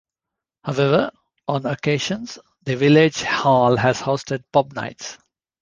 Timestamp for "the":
2.63-2.75